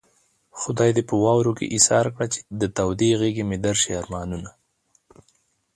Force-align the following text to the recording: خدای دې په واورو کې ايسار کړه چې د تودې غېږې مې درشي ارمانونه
خدای 0.59 0.91
دې 0.97 1.03
په 1.09 1.15
واورو 1.23 1.51
کې 1.57 1.71
ايسار 1.75 2.05
کړه 2.13 2.27
چې 2.33 2.39
د 2.61 2.63
تودې 2.77 3.11
غېږې 3.19 3.43
مې 3.49 3.57
درشي 3.65 3.91
ارمانونه 4.01 4.49